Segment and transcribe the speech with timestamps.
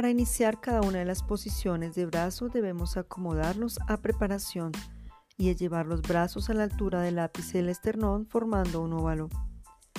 [0.00, 4.72] Para iniciar cada una de las posiciones de brazo debemos acomodarlos a preparación
[5.36, 9.28] y llevar los brazos a la altura del ápice del esternón formando un óvalo.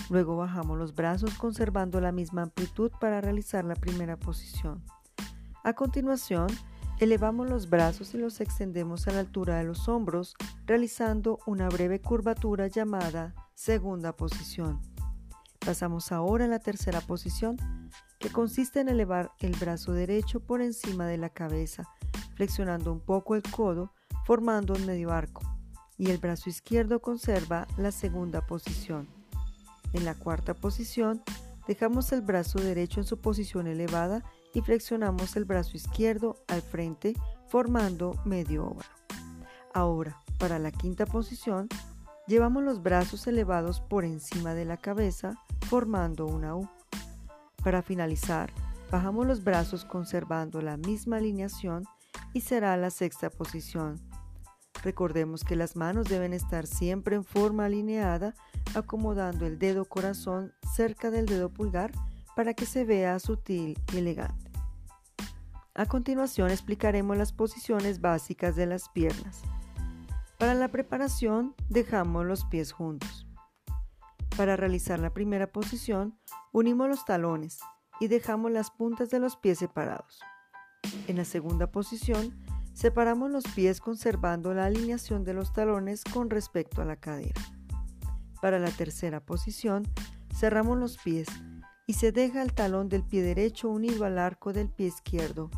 [0.10, 4.84] Luego bajamos los brazos conservando la misma amplitud para realizar la primera posición.
[5.64, 6.48] A continuación,
[7.00, 10.34] elevamos los brazos y los extendemos a la altura de los hombros,
[10.66, 14.82] realizando una breve curvatura llamada segunda posición.
[15.66, 17.58] Pasamos ahora a la tercera posición,
[18.20, 21.84] que consiste en elevar el brazo derecho por encima de la cabeza,
[22.36, 23.94] flexionando un poco el codo,
[24.26, 25.42] formando un medio arco,
[25.98, 29.08] y el brazo izquierdo conserva la segunda posición.
[29.94, 31.22] En la cuarta posición,
[31.68, 34.24] dejamos el brazo derecho en su posición elevada
[34.54, 37.14] y flexionamos el brazo izquierdo al frente,
[37.48, 38.90] formando medio óvalo.
[39.74, 41.70] Ahora, para la quinta posición,
[42.28, 45.36] llevamos los brazos elevados por encima de la cabeza,
[45.68, 46.68] formando una U.
[47.64, 48.52] Para finalizar,
[48.92, 51.84] bajamos los brazos conservando la misma alineación
[52.34, 54.00] y será la sexta posición.
[54.84, 58.34] Recordemos que las manos deben estar siempre en forma alineada,
[58.74, 61.92] acomodando el dedo corazón cerca del dedo pulgar
[62.36, 64.52] para que se vea sutil y elegante.
[65.74, 69.42] A continuación explicaremos las posiciones básicas de las piernas.
[70.42, 73.28] Para la preparación dejamos los pies juntos.
[74.36, 76.18] Para realizar la primera posición,
[76.52, 77.60] unimos los talones
[78.00, 80.20] y dejamos las puntas de los pies separados.
[81.08, 86.82] En la segunda posición, separamos los pies conservando la alineación de los talones con respecto
[86.82, 87.40] a la cadera.
[88.42, 89.84] Para la tercera posición,
[90.36, 91.28] cerramos los pies
[91.86, 95.52] y se deja el talón del pie derecho unido al arco del pie izquierdo.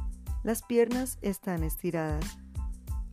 [0.43, 2.37] Las piernas están estiradas.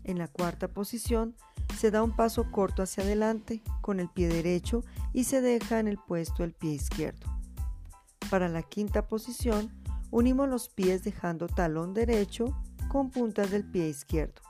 [0.02, 1.36] En la cuarta posición,
[1.80, 5.88] se da un paso corto hacia adelante con el pie derecho y se deja en
[5.88, 7.26] el puesto el pie izquierdo.
[8.28, 9.70] Para la quinta posición,
[10.10, 12.54] unimos los pies dejando talón derecho
[12.90, 14.42] con puntas del pie izquierdo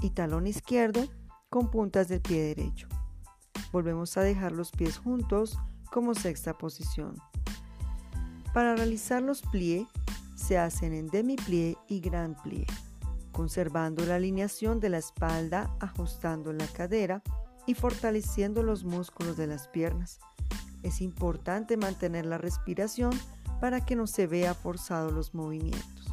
[0.00, 1.08] y talón izquierdo
[1.48, 2.86] con puntas del pie derecho.
[3.72, 5.58] Volvemos a dejar los pies juntos
[5.90, 7.16] como sexta posición.
[8.54, 9.88] Para realizar los pliés
[10.36, 12.64] se hacen en demi-plié y grand plié
[13.40, 17.22] conservando la alineación de la espalda, ajustando la cadera
[17.66, 20.20] y fortaleciendo los músculos de las piernas.
[20.82, 23.18] Es importante mantener la respiración
[23.58, 26.12] para que no se vea forzado los movimientos.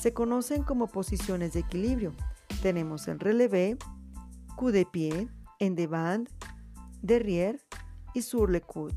[0.00, 2.12] Se conocen como posiciones de equilibrio.
[2.60, 3.78] Tenemos el relevé,
[4.56, 5.28] coup de pie,
[5.60, 6.26] en devant,
[7.02, 7.56] derrière
[8.14, 8.96] y sur le coude,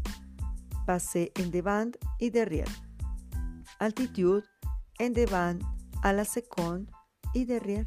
[0.87, 2.73] passé en devant y derrière,
[3.77, 4.45] altitude,
[4.99, 5.59] en devant,
[6.01, 6.89] à la seconde
[7.33, 7.85] y derrière.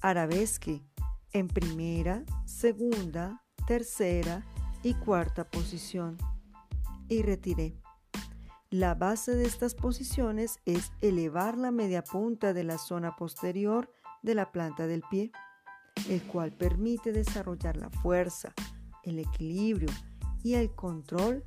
[0.00, 0.82] Arabesque
[1.32, 4.44] en primera, segunda, tercera
[4.82, 6.18] y cuarta posición.
[7.08, 7.76] Y retiré.
[8.70, 13.90] La base de estas posiciones es elevar la media punta de la zona posterior
[14.22, 15.30] de la planta del pie,
[16.08, 18.54] el cual permite desarrollar la fuerza,
[19.02, 19.90] el equilibrio
[20.42, 21.44] y el control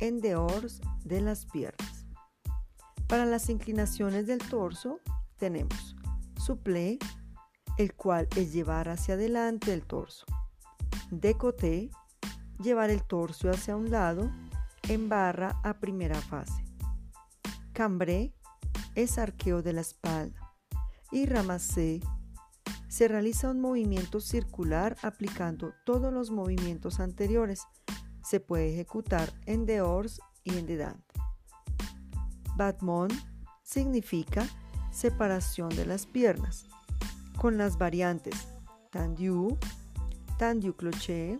[0.00, 2.06] en dehors de las piernas.
[3.06, 5.00] Para las inclinaciones del torso
[5.36, 5.94] tenemos
[6.44, 6.98] Suplé,
[7.78, 10.26] el cual es llevar hacia adelante el torso.
[11.12, 11.88] Decoté,
[12.58, 14.28] llevar el torso hacia un lado
[14.88, 16.64] en barra a primera fase.
[17.72, 18.34] Cambré
[18.96, 20.52] es arqueo de la espalda.
[21.12, 22.00] Y ramassé
[22.88, 27.62] se realiza un movimiento circular aplicando todos los movimientos anteriores.
[28.24, 31.04] Se puede ejecutar en dehors y en dedans.
[32.56, 33.12] Batmont
[33.62, 34.44] significa
[34.92, 36.66] separación de las piernas,
[37.36, 38.52] con las variantes
[38.92, 39.58] tendu,
[40.38, 41.38] tendu cloché,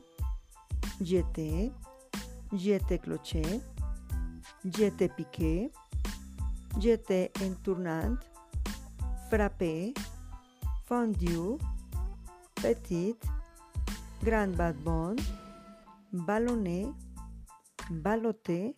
[1.05, 1.71] jeté,
[2.51, 3.61] jeté cloché,
[4.65, 5.71] jeté piqué,
[6.81, 8.19] jeté entournant,
[9.29, 9.93] frappé,
[10.87, 11.59] fondu,
[12.55, 13.15] petit,
[14.23, 14.77] grand bad
[16.11, 16.91] ballonné,
[17.91, 18.75] baloté,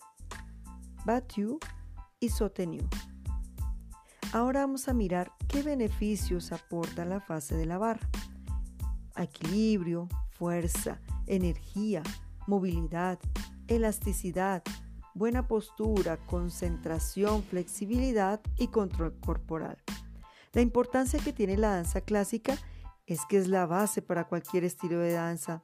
[1.06, 1.60] battu
[2.19, 2.82] y soutenu.
[4.34, 8.08] Ahora vamos a mirar qué beneficios aporta la fase de la barra.
[9.16, 12.02] Equilibrio, fuerza, energía,
[12.48, 13.20] movilidad,
[13.69, 14.64] elasticidad,
[15.14, 19.78] buena postura, concentración, flexibilidad y control corporal.
[20.52, 22.58] La importancia que tiene la danza clásica
[23.06, 25.62] es que es la base para cualquier estilo de danza.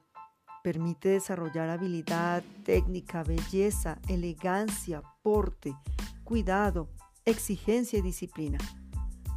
[0.63, 5.75] Permite desarrollar habilidad, técnica, belleza, elegancia, porte,
[6.23, 6.87] cuidado,
[7.25, 8.57] exigencia y disciplina,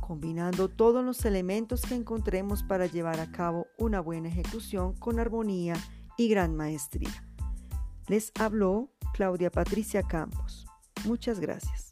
[0.00, 5.74] combinando todos los elementos que encontremos para llevar a cabo una buena ejecución con armonía
[6.16, 7.24] y gran maestría.
[8.06, 10.66] Les habló Claudia Patricia Campos.
[11.04, 11.83] Muchas gracias.